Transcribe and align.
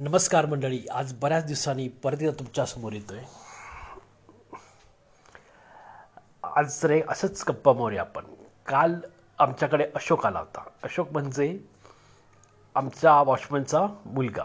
नमस्कार 0.00 0.46
मंडळी 0.46 0.86
आज 0.92 1.12
बऱ्याच 1.12 1.44
दिवसांनी 1.44 1.88
परत 1.88 2.22
एकदा 2.22 2.38
तुमच्यासमोर 2.38 2.92
येतोय. 2.92 3.18
आज 6.44 6.82
जर 6.82 7.00
असंच 7.08 7.44
गप्पा 7.48 7.72
मारूया 7.72 8.00
आपण. 8.00 8.24
काल 8.66 8.94
आमच्याकडे 9.38 9.86
अशोक 9.94 10.26
आला 10.26 10.38
होता. 10.38 10.64
अशोक 10.82 11.12
म्हणजे 11.12 11.58
आमच्या 12.74 13.12
वॉचमनचा 13.22 13.86
मुलगा. 14.06 14.44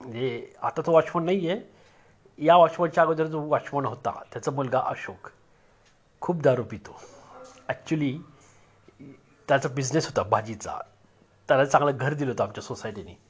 म्हणजे 0.00 0.52
आता 0.62 0.82
तो 0.86 0.92
वॉचमन 0.92 1.24
नाही 1.24 1.50
आहे 1.50 2.44
या 2.46 2.56
वॉचमनच्या 2.56 3.04
अगोदर 3.04 3.26
जो 3.26 3.40
वॉचमन 3.40 3.86
होता 3.86 4.22
त्याचा 4.32 4.50
मुलगा 4.50 4.80
अशोक. 4.80 5.28
खूप 6.20 6.42
दारू 6.42 6.62
पितो. 6.62 7.00
ॲक्च्युली 7.68 8.18
त्याचा 9.48 9.68
बिझनेस 9.68 10.06
होता 10.06 10.22
भाजीचा. 10.22 10.78
त्याला 11.48 11.64
चांगलं 11.64 11.96
घर 11.96 12.14
दिलं 12.14 12.30
होतं 12.30 12.44
आमच्या 12.44 12.62
सोसायटीने 12.62 13.29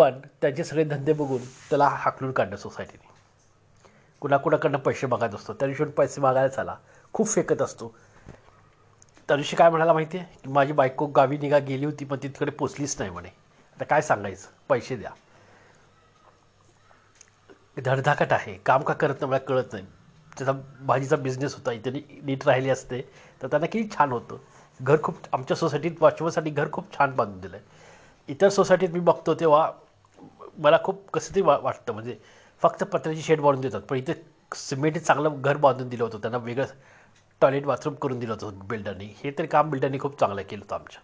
पण 0.00 0.20
त्याचे 0.40 0.64
सगळे 0.64 0.84
धंदे 0.84 1.12
बघून 1.12 1.42
त्याला 1.70 1.88
हाकलून 1.88 2.32
काढलं 2.32 2.56
सोसायटीने 2.56 3.08
कुणाकुणाकडनं 4.20 4.78
पैसे 4.78 5.06
मागत 5.06 5.34
असतो 5.34 5.52
त्या 5.52 5.68
दिवशी 5.68 5.84
पैसे 5.84 6.20
मागायला 6.20 6.48
चाला. 6.48 6.76
खूप 7.12 7.28
फेकत 7.28 7.62
असतो. 7.62 7.94
त्या 9.28 9.36
दिवशी 9.36 9.56
काय 9.56 9.70
म्हणायला 9.70 9.92
माहिती 9.92 10.18
आहे 10.18 10.26
की 10.44 10.48
माझी 10.48 10.72
बायको 10.72 11.06
गावी 11.06 11.38
निघा 11.38 11.58
गेली 11.58 11.84
होती 11.84 12.04
पण 12.04 12.18
ती 12.22 12.28
तिकडे 12.28 12.50
पोचलीच 12.50 12.96
नाही 12.98 13.10
म्हणे. 13.10 13.28
आता 13.72 13.84
काय 13.84 14.02
सांगायचं? 14.02 14.48
पैसे 14.68 14.96
द्या. 14.96 15.10
धडधाकट 17.84 18.32
आहे. 18.32 18.54
काम 18.54 18.82
का 18.82 18.94
करत 18.94 19.14
नाही 19.20 19.30
मला 19.30 19.38
कळत 19.38 19.72
नाही. 19.72 19.84
त्याचा 20.38 20.52
भाजीचा 20.80 21.16
बिझनेस 21.16 21.54
होता. 21.54 21.72
इथे 21.72 21.90
नीट 22.22 22.46
राहिली 22.46 22.70
असते. 22.70 23.00
तर 23.42 23.48
त्यांना 23.48 23.66
किती 23.66 23.88
छान 23.96 24.12
होतं. 24.12 24.36
घर 24.80 25.02
खूप 25.02 25.16
आमच्या 25.32 25.56
सोसायटीत 25.56 25.92
वॉचमनसाठी 26.00 26.50
घर 26.50 26.70
खूप 26.72 26.98
छान 26.98 27.10
बांधून 27.10 27.40
दिलं 27.40 27.56
आहे 27.56 27.88
इतर 28.28 28.48
सोसायटीत 28.48 28.88
मी 28.88 29.00
बघतो 29.00 29.34
तेव्हा 29.34 29.70
मला 30.58 30.78
खूप 30.84 31.10
कसं 31.10 31.34
ते 31.34 31.40
वा 31.40 31.56
वाटतं. 31.58 31.92
म्हणजे 31.92 32.16
फक्त 32.62 32.84
पत्र्याची 32.84 33.22
शेड 33.22 33.40
बांधून 33.40 33.60
देतात. 33.60 33.80
पण 33.80 33.96
इथे 33.96 34.14
सिमेंटने 34.52 35.00
चांगलं 35.00 35.40
घर 35.42 35.56
बांधून 35.56 35.88
दिलं 35.88 36.04
होतं. 36.04 36.18
त्यांना 36.18 36.38
वेगळं 36.38 36.66
टॉयलेट 37.42 37.64
बाथरूम 37.66 37.94
करून 37.94 38.18
दिलं 38.18 38.32
होतं 38.32 38.58
बिल्डरनी 38.68 39.12
हे 39.24 39.30
तरी 39.38 39.46
काम 39.46 39.70
बिल्डरनी 39.70 39.98
खूप 39.98 40.18
चांगलं 40.20 40.42
केलं 40.42 40.62
होतं 40.62 40.74
आमच्या. 40.74 41.00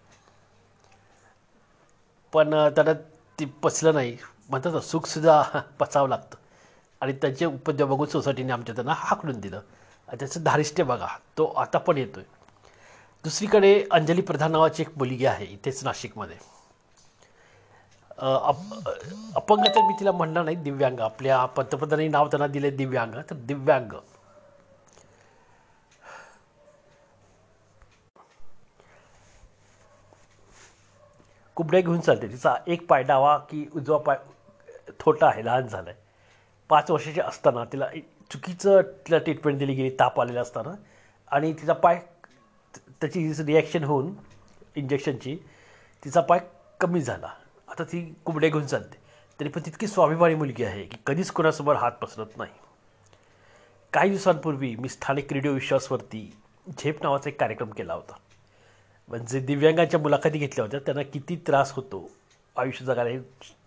पण 2.33 2.51
त्यांना 2.77 2.93
ते 3.39 3.45
पचलं 3.63 3.95
नाही. 3.95 4.17
म्हणतात 4.51 4.73
ना 4.73 4.81
सुखसुद्धा 4.81 5.43
पचावं 5.79 6.09
लागतं. 6.09 6.37
आणि 7.03 7.13
त्यांचे 7.13 7.45
उपद्रव 7.45 7.87
बघून 7.87 8.07
सोसायटीने 8.09 8.53
आमच्या 8.53 8.75
त्यांना 8.75 8.93
हाकडून 8.97 9.41
दिलं. 9.41 9.61
आणि 10.09 10.19
त्याचं 10.19 10.43
धारिष्ट्य 10.45 10.83
बघा 10.85 11.07
तो 11.39 11.45
आता 11.57 11.79
पण 11.79 11.99
येतो 11.99 12.21
आहे 12.21 12.35
दुसरीकडे 13.25 13.85
अंजली 13.91 14.23
प्रधान 14.23 14.53
नावाची 14.53 14.83
एक 14.83 14.89
मुलगी 14.99 15.27
आहे 15.27 15.45
इथेच 15.47 15.83
नाशिकमध्ये. 15.85 16.37
अप 18.19 18.57
अपंग 19.37 19.65
तर 19.75 19.81
मी 19.87 19.95
तिला 20.01 20.13
म्हणणार 20.13 20.45
नाही 20.45 20.57
दिव्यांग. 20.57 21.01
आपल्या 21.01 21.45
पंतप्रधानांनी 21.47 22.09
नाव 22.09 22.29
त्यांना 22.29 22.47
दिले 22.47 22.71
दिव्यांग. 22.71 23.15
तर 23.31 23.37
दिव्यांग. 23.47 23.93
कुबड्या 31.57 31.81
घेऊन 31.81 32.01
चालते. 32.01 32.29
तिचा 32.29 32.55
एक 32.67 32.87
पाय 32.89 33.03
डावा 33.03 33.37
की 33.51 33.65
उजवा 33.77 33.99
पाय 33.99 34.17
थोटा 35.01 35.27
आहे 35.27 35.45
लहान 35.45 35.67
झाला 35.67 35.91
आहे 35.91 36.05
पाच 36.71 36.91
वर्षाची 36.91 37.21
असताना 37.21 37.65
तिला 37.73 37.87
चुकीचं 38.31 38.83
तिला 39.07 39.19
ट्रीटमेंट 39.19 39.59
दिली 39.59 39.75
गेली 39.75 39.91
ताप 40.01 40.21
आलेला 40.21 40.41
असताना. 40.41 40.75
आणि 41.31 41.53
तिचा 41.53 41.73
पाय 41.73 42.01
त्याची 43.01 43.33
रिॲक्शन 43.47 43.85
होऊन 43.85 44.13
इंजेक्शनची 44.77 45.37
तिचा 46.03 46.21
पाय 46.21 46.41
कमी 46.81 47.01
झाला. 47.01 47.29
आता 47.77 47.85
ती 47.85 48.01
कुंबड्या 48.25 48.49
घेऊन 48.51 48.67
चालते 48.67 48.99
तरी 49.41 49.49
पण 49.49 49.61
तितकी 49.67 49.87
स्वाभिमानी 49.87 50.35
मुलगी 50.35 50.65
आहे 50.65 50.83
की 50.83 50.97
कधीच 51.07 51.31
कोणासमोर 51.31 51.77
हात 51.77 51.93
पसरत 51.93 52.37
नाही. 52.37 52.53
काही 53.93 54.11
दिवसांपूर्वी 54.11 54.75
मी 54.77 54.89
स्थानिक 54.89 55.33
रेडिओ 55.33 55.53
विश्वासवरती 55.53 56.21
झेप 56.79 57.03
नावाचा 57.03 57.29
एक 57.31 57.39
कार्यक्रम 57.41 57.71
केला 57.71 57.95
होता. 57.95 58.15
म्हणजे 59.09 59.41
दिव्यांगांच्या 59.41 60.01
मुलाखती 60.01 60.39
घेतल्या 60.39 60.65
होत्या. 60.65 60.81
त्यांना 60.81 61.03
किती 61.03 61.37
त्रास 61.47 61.73
होतो 61.73 62.09
आयुष्य 62.57 62.85
जगायला 62.85 63.11
हे 63.11 63.21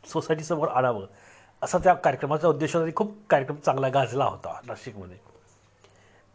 सोसायटीसमोर 0.10 0.68
आणावं 0.68 1.06
असा 1.62 1.78
त्या 1.78 1.94
कार्यक्रमाचा 1.94 2.48
उद्देश 2.48 2.76
होता. 2.76 2.90
खूप 2.96 3.16
कार्यक्रम 3.30 3.58
चांगला 3.58 3.90
गाजला 3.90 4.26
होता 4.26 4.60
नाशिकमध्ये. 4.68 5.18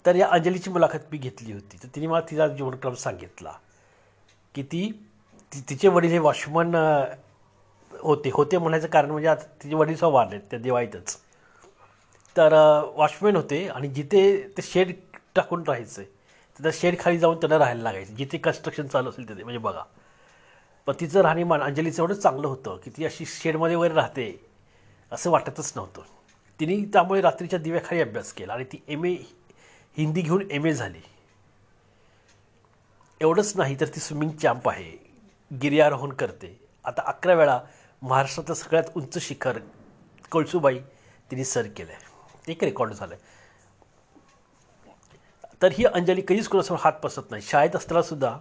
तर 0.07 0.17
या 0.17 0.29
अंजलीची 0.29 0.71
मुलाखत 0.71 1.11
मी 1.13 1.19
घेतली 1.19 1.53
होती. 1.53 1.77
तर 1.83 1.89
तिने 1.95 2.07
मला 2.07 2.21
तिचा 2.31 2.49
जीवनक्रम 2.49 2.95
सांगितला 2.95 3.53
की 4.55 4.63
ती 4.63 4.91
ति 5.53 5.61
तिचे 5.69 5.89
वडील 5.89 6.11
हे 6.11 6.19
वॉशमन 6.19 6.75
होते 8.01 8.31
होते 8.35 8.59
म्हणायचं 8.59 8.87
कारण 8.87 9.11
म्हणजे 9.11 9.29
आता 9.29 9.45
तिचे 9.63 9.75
वडील 9.75 9.97
सह 9.97 10.07
वारलेत 10.07 10.41
त्या 10.51 10.59
दिवाळीतच. 10.59 11.17
तर 12.37 12.53
वॉचमॅन 12.97 13.37
होते 13.37 13.67
आणि 13.69 13.89
जिथे 13.89 14.23
ते 14.57 14.63
शेड 14.63 14.93
टाकून 15.35 15.63
राहायचं 15.67 16.03
तर 16.03 16.63
त्या 16.63 16.73
शेड 16.75 16.99
खाली 17.01 17.19
जाऊन 17.19 17.37
त्यांना 17.37 17.59
राहायला 17.59 17.83
लागायचं. 17.83 18.15
जिथे 18.15 18.39
कन्स्ट्रक्शन 18.39 18.87
चालू 18.87 19.11
असेल 19.11 19.29
तिथे 19.29 19.43
म्हणजे 19.43 19.59
बघा. 19.59 19.83
पण 20.87 20.95
तिचं 21.01 21.21
राहणीमान 21.21 21.63
अंजलीचं 21.63 22.03
एवढं 22.03 22.15
चांगलं 22.15 22.49
होतं 22.49 22.77
की 22.85 22.91
ती 22.91 23.05
अशी 23.05 23.25
शेडमध्ये 23.27 23.77
वगैरे 23.77 23.95
राहते 23.95 24.45
असं 25.13 25.31
वाटतच 25.31 25.73
नव्हतं. 25.77 26.03
तिने 26.61 26.77
त्यामुळे 26.93 27.21
रात्रीच्या 27.21 27.59
दिव्याखाली 27.59 28.01
अभ्यास 28.01 28.33
केला 28.33 28.53
आणि 28.53 28.65
ती 28.65 28.83
एम 28.89 29.05
ए 29.05 29.15
हिंदी 29.97 30.21
घेऊन 30.21 30.47
एम 30.51 30.67
ए 30.67 30.73
झाली. 30.73 31.01
एवढंच 33.21 33.53
नाही 33.57 33.77
तर 33.81 33.87
ती 33.87 34.01
स्विमिंग 34.01 34.31
चॅम्प 34.31 34.69
आहे. 34.69 34.93
गिर्यारोहण 35.63 36.11
करते. 36.11 36.59
आता 36.85 37.03
अकरा 37.07 37.35
वेळा 37.35 37.61
महाराष्ट्रातलं 38.05 38.55
सगळ्यात 38.55 38.85
उंच 38.95 39.19
शिखर 39.19 39.59
कळसुबाई 40.33 40.79
तिने 41.31 41.45
सर 41.45 41.67
केलं 41.77 41.93
आहे 41.93 42.53
एक 42.53 42.65
रेकॉर्ड 42.65 42.93
झालं 42.93 43.15
आहे 43.15 43.33
तर 45.63 45.73
ही 45.73 45.85
अंजली 45.85 46.21
कधीच 46.29 46.49
कोणासमोर 46.49 46.81
हात 46.83 46.93
पसरत 46.93 47.31
नाही. 47.31 47.43
शाळेत 47.43 47.77
असतानासुद्धा 47.77 48.37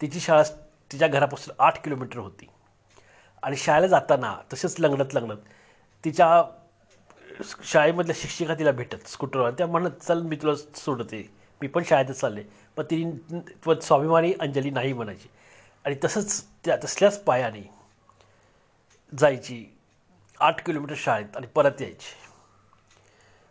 तिची 0.00 0.20
शाळा 0.20 0.42
तिच्या 0.90 1.08
घरापासून 1.08 1.54
आठ 1.58 1.82
किलोमीटर 1.84 2.18
होती. 2.18 2.46
आणि 3.42 3.56
शाळेला 3.56 3.86
जाताना 3.86 4.34
तसेच 4.52 4.76
लग्नत 4.80 5.14
लग्नत 5.14 5.36
तिच्या 6.04 6.42
शाळेमधल्या 7.64 8.16
शिक्षिका 8.18 8.54
तिला 8.54 8.70
भेटत 8.72 9.08
स्कूटरवर 9.08 9.50
त्या 9.50 9.66
म्हणत 9.66 10.02
चल 10.02 10.22
मी 10.22 10.36
तुला 10.36 10.54
सोडते. 10.76 11.22
मी 11.60 11.68
पण 11.68 11.82
शाळेतच 11.86 12.20
चालले. 12.20 12.42
पण 12.76 12.84
तिने 12.90 13.80
स्वाभिमानी 13.82 14.32
अंजली 14.40 14.70
नाही 14.70 14.92
म्हणायची. 14.92 15.28
आणि 15.84 15.96
तसंच 16.04 16.42
त्या 16.64 16.76
तसल्याच 16.84 17.22
पायाने 17.24 17.75
जायची. 19.12 19.64
आठ 20.40 20.64
किलोमीटर 20.66 20.94
शाळेत 20.96 21.36
आणि 21.36 21.46
परत 21.46 21.80
यायची. 21.80 22.14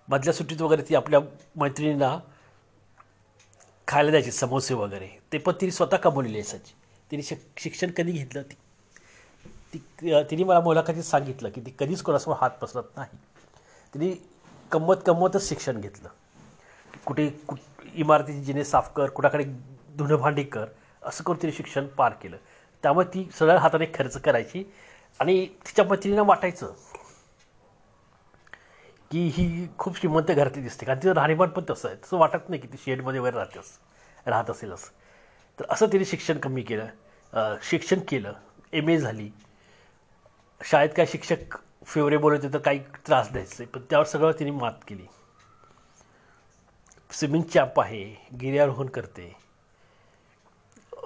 मधल्या 0.08 0.34
सुट्टीत 0.34 0.62
वगैरे 0.62 0.82
ती 0.90 0.96
आपल्या 0.96 1.20
मैत्रिणींना 1.56 2.18
खायला 3.88 4.10
द्यायची 4.10 4.32
समोसे 4.32 4.74
वगैरे. 4.74 5.08
ते 5.32 5.38
पण 5.38 5.54
तिने 5.62 5.72
स्वतः 5.72 5.98
कमवलेली 5.98 6.40
असायची 6.40 6.74
तिने 7.12 7.24
शिक 7.24 7.40
शिक्षण 7.58 7.92
कधी 7.98 8.12
घेतलं? 8.12 8.42
ती 8.42 8.56
ती 9.74 10.24
तिने 10.32 10.44
मला 10.44 10.60
मुलाखतीत 10.60 11.04
सांगितलं 11.04 11.50
की 11.50 11.62
ती 11.62 11.72
कधीच 11.80 12.02
कोणासमोर 12.02 12.38
हात 12.42 12.50
पसरत 12.62 12.84
नाही. 12.96 13.18
तिने 13.94 14.12
कमवत 14.72 14.98
कमवतच 15.06 15.50
शिक्षण 15.50 15.82
घेतलं. 15.82 16.10
कुठे 17.06 17.30
कुठ 17.48 17.60
इमारतीची 17.94 18.44
जिने 18.44 18.64
साफ 18.64 18.92
कर 18.96 19.10
कुणाकडे 19.10 19.44
धुणं 19.98 20.16
भांडी 20.16 20.44
कर 20.44 20.66
असं 21.04 21.24
करून 21.24 21.42
तिने 21.42 21.54
शिक्षण 21.54 21.88
पार 21.88 22.14
केलं. 22.22 22.38
त्यामुळे 22.84 23.06
ती 23.14 23.30
सरळ 23.34 23.58
हाताने 23.58 23.86
खर्च 23.94 24.18
करायची. 24.22 24.64
आणि 25.20 25.46
तिच्या 25.66 25.86
पतीने 25.86 26.22
वाटायचं 26.22 26.74
की 29.12 29.28
ही 29.36 29.68
खूप 29.78 29.98
श्रीमंत 29.98 30.32
घरातली 30.32 30.62
दिसते. 30.64 30.86
कारण 30.86 31.00
तिचं 31.00 31.14
राहणीमान 31.14 31.50
पण 31.50 31.64
तसं 31.70 31.88
आहे. 31.88 31.98
तसं 32.04 32.18
वाटत 32.18 32.50
नाही 32.50 32.62
की 32.62 32.68
ती 32.68 32.78
शेडमध्ये 32.86 33.20
वगैरे 33.20 33.38
राहते 33.38 33.60
राहत 34.28 34.50
असेल 34.50 34.72
असं 34.72 34.92
तर 35.60 35.66
असं 35.70 35.88
तिने 35.92 36.06
शिक्षण 36.06 36.38
कमी 36.40 36.62
केलं. 36.62 36.88
शिक्षण 37.64 38.00
केलं. 38.08 38.34
एम 38.74 38.90
ए 38.90 38.98
झाली. 38.98 39.30
शाळेत 40.62 40.90
काय 40.98 41.06
शिक्षक 41.06 41.58
फेवरेबल 41.86 42.32
होते 42.32 42.54
तर 42.54 42.58
काही 42.58 42.80
त्रास 43.08 43.32
द्यायचे. 43.32 43.66
पण 43.66 43.82
त्यावर 43.90 44.06
सगळं 44.06 44.32
तिने 44.40 44.52
मात 44.52 44.84
केली. 44.88 45.06
स्विमिंग 47.12 47.44
चॅम्प 47.54 47.80
आहे. 47.80 48.04
गिर्यारोहण 48.42 48.88
करते. 48.88 49.34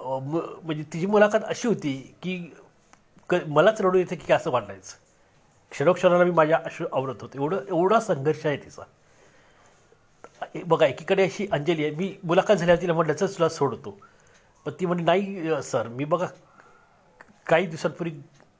म्हणजे 0.02 0.82
तिची 0.82 1.06
मुलाखत 1.06 1.44
अशी 1.44 1.68
होती 1.68 1.92
की 2.22 2.36
क 3.30 3.34
मलाच 3.48 3.80
रडू 3.80 3.98
येते 3.98 4.16
की 4.16 4.32
असं 4.32 4.50
वाटायचं 4.50 4.96
क्षणोक्षणाला 5.72 6.24
मी 6.24 6.30
माझ्या 6.30 6.58
अश्रू 6.64 6.86
आवरत 6.92 7.22
होतो. 7.22 7.38
एवढं 7.38 7.64
एवढा 7.68 8.00
संघर्ष 8.00 8.46
आहे 8.46 8.56
तिचा. 8.56 8.82
बघा 10.66 10.86
एकीकडे 10.86 11.24
अशी 11.24 11.46
अंजली 11.52 11.84
आहे. 11.84 11.94
मी 11.94 12.12
मुलाखत 12.24 12.52
झाल्यावर 12.52 12.80
तिला 12.82 12.92
म्हटलं 12.92 13.12
चल 13.14 13.26
तुला 13.28 13.48
सोडतो. 13.48 13.98
पण 14.66 14.72
ती 14.80 14.86
म्हणजे 14.86 15.04
नाही 15.04 15.62
सर 15.62 15.88
मी 15.88 16.04
बघा 16.04 16.26
काही 17.46 17.66
दिवसांपूर्वी 17.66 18.12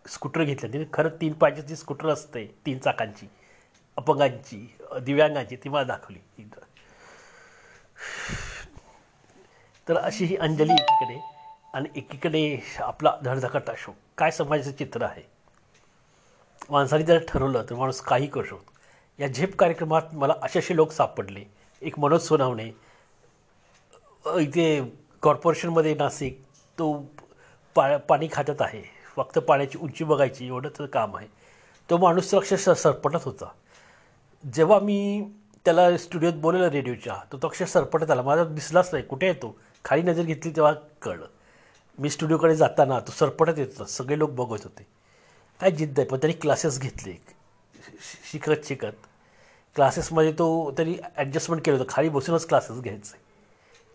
स्कूटर 0.04 0.42
घेतलं 0.44 0.72
तिने 0.72 0.84
खरं 0.92 1.08
तीन 1.20 1.32
पाहिजे 1.32 1.62
ती 1.62 1.76
स्कूटर 1.76 2.08
असते 2.08 2.44
तीन 2.66 2.78
चाकांची 2.78 3.26
अपंगांची 3.96 4.66
दिव्यांगांची 5.00 5.56
ती 5.56 5.68
मला 5.68 5.82
दाखवली. 5.84 6.18
तर 9.86 9.96
अशी 9.98 10.24
ही 10.24 10.36
अंजली 10.38 10.72
एकीकडे. 10.72 11.18
आणि 11.74 11.88
एकीकडे 11.96 12.58
आपला 12.78 13.12
धडधकट 13.24 13.70
अशोक 13.70 13.94
काय 14.18 14.30
समाजाचं 14.30 14.72
चित्र 14.72 15.02
आहे? 15.02 15.22
माणसाने 16.70 17.02
जर 17.02 17.18
ठरवलं 17.28 17.64
तर 17.70 17.74
माणूस 17.74 18.00
काही 18.00 18.26
करू 18.26 18.44
शकतो. 18.44 18.72
या 19.18 19.26
झेप 19.26 19.56
कार्यक्रमात 19.56 20.02
मला 20.12 20.34
असे 20.42 20.76
लोक 20.76 20.92
सापडले. 20.92 21.44
एक 21.82 21.98
मनोज 21.98 22.20
सोनावणे 22.20 22.70
इथे 24.38 24.80
कॉर्पोरेशनमध्ये 25.22 25.94
नाशिक 25.94 26.42
तो 26.78 26.92
पा 27.74 27.96
पाणी 27.96 28.28
खात्यात 28.32 28.62
आहे. 28.62 28.82
फक्त 29.16 29.38
पाण्याची 29.38 29.78
उंची 29.78 30.04
बघायची 30.04 30.46
एवढंच 30.46 30.90
काम 30.92 31.16
आहे. 31.16 31.26
तो 31.90 31.96
माणूस 31.98 32.32
तर 32.32 32.36
अक्षरशः 32.36 32.74
सरपटत 32.74 33.24
होता. 33.24 33.48
जेव्हा 34.54 34.78
मी 34.78 35.22
त्याला 35.64 35.96
स्टुडिओत 35.96 36.32
बोलवलं 36.32 36.68
रेडिओच्या 36.68 37.16
तो 37.32 37.38
तो 37.38 37.46
अक्षर 37.48 37.64
सरपटत 37.64 38.10
आला. 38.10 38.22
माझा 38.22 38.44
दिसलाच 38.44 38.88
नाही. 38.92 39.04
कुठे 39.04 39.26
येतो 39.26 39.56
खाली 39.84 40.02
नजर 40.02 40.22
घेतली 40.22 40.52
तेव्हा 40.56 40.72
कळलं. 41.02 41.26
मी 42.00 42.10
स्टुडिओकडे 42.10 42.56
जाताना 42.56 43.00
तो 43.00 43.12
सरपटत 43.12 43.58
येत 43.58 43.66
होता. 43.68 43.84
सगळे 43.84 44.18
लोक 44.18 44.30
बघत 44.30 44.62
होते. 44.64 44.86
काय 45.60 45.70
जिद्द 45.70 45.98
आहे 45.98 46.08
पण 46.08 46.18
त्यांनी 46.18 46.40
क्लासेस 46.40 46.80
घेतले. 46.80 47.12
शि- 47.12 48.32
शिकत. 48.32 48.64
शिकत 48.64 49.06
क्लासेसमध्ये 49.74 50.32
तो 50.32 50.70
त्यांनी 50.70 50.96
ॲडजस्टमेंट 51.16 51.64
केलं 51.64 51.76
होतं. 51.76 51.92
खाली 51.92 52.08
बसूनच 52.08 52.46
क्लासेस 52.46 52.80
घ्यायचे. 52.80 53.16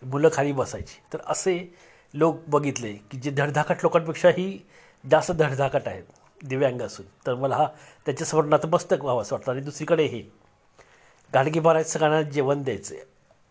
मुलं 0.06 0.30
खाली 0.34 0.52
बसायची. 0.52 1.02
तर 1.14 1.18
असे 1.28 1.76
लोक 2.14 2.38
बघितले 2.48 2.94
की 2.94 3.18
जे 3.18 3.32
धडधाकट 3.32 3.76
लोकांपेक्षाही 3.84 4.68
जास्त 5.12 5.32
धडधाकट 5.32 5.82
आहेत 5.86 6.04
दिव्यांग 6.44 6.82
असून. 6.82 7.06
तर 7.28 7.36
मला 7.36 7.56
हा 7.56 7.68
त्याच्यासमोर 8.06 8.46
नातमस्तक 8.46 8.98
व्हावं 9.02 9.22
असं 9.22 9.36
वाटतं. 9.36 9.52
आणि 9.52 9.62
दुसरीकडे 9.62 10.06
हे. 10.06 10.20
गाडगे 11.34 11.60
महाराज 11.60 11.86
सगळ्यांना 11.86 12.22
जेवण 12.22 12.64
द्यायचं. 12.64 12.96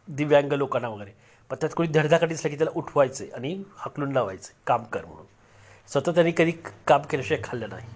दिव्यांग 0.09 0.53
लोकांना 0.53 0.89
वगैरे. 0.89 1.11
पण 1.51 1.57
त्यात 1.61 1.73
कोणी 1.77 1.89
धडधाकट 1.89 2.29
दिसलं 2.29 2.51
की 2.51 2.57
त्याला 2.57 2.73
उठवायचे 2.77 3.31
आणि 3.35 3.63
हाकलून 3.77 4.13
लावायचे 4.13 4.53
काम 4.67 4.85
कर 4.85 5.05
म्हणून. 5.05 5.27
स्वतः 5.89 6.13
त्यांनी 6.13 6.33
कधी 6.37 6.53
काम 6.87 7.03
केल्याशिवाय 7.03 7.43
खाल्लं 7.45 7.69
नाही. 7.69 7.89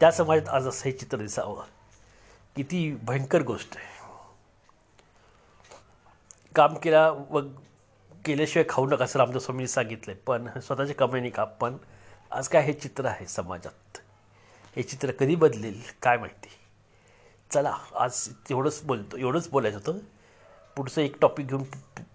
त्या 0.00 0.10
समाजात 0.10 0.48
आज 0.48 0.68
असं 0.68 0.84
हे 0.84 0.92
चित्र 0.92 1.18
दिसावं. 1.18 1.64
किती 2.56 2.96
भयंकर 3.02 3.42
गोष्ट 3.42 3.76
आहे. 3.76 4.00
काम 6.54 6.74
केला 6.74 7.10
व 7.10 7.40
केल्याशिवाय 8.24 8.64
खाऊ 8.68 8.86
नका 8.86 9.04
असं 9.04 9.18
रामदास 9.18 9.42
स्वामींनी 9.42 9.68
सांगितलं 9.68 10.14
पण 10.14 10.60
स्वतःच्या 10.60 10.96
कमाईने 10.96 11.30
का? 11.30 11.44
पण 11.44 11.76
आज 12.30 12.48
काय 12.48 12.62
हे 12.62 12.72
चित्र 12.72 13.04
आहे 13.06 13.26
समाजात? 13.26 13.98
हे 14.76 14.82
चित्र 14.82 15.10
कधी 15.10 15.34
बदलेल? 15.34 15.82
काय 16.02 16.16
माहिती? 16.16 16.48
चला 17.50 17.76
आज 17.94 18.28
एवढंच 18.50 18.80
बोलतो 18.84 19.16
एवढंच 19.16 19.48
बोलायचं 19.50 19.78
होतं. 19.78 19.98
पुढचं 20.80 21.00
एक 21.00 21.16
टॉपिक 21.20 21.46
घेऊन 21.46 21.62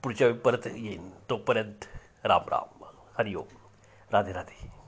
पुढच्या 0.04 0.28
वेळी 0.28 0.40
परत 0.40 0.68
येईन. 0.68 1.10
तोपर्यंत 1.30 1.86
राम 2.24 2.42
राम. 2.48 2.84
हरिओम. 3.18 3.44
राधे 4.12 4.34
राधे 4.34 4.85